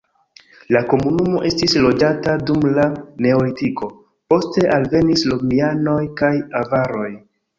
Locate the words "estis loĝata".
1.49-2.33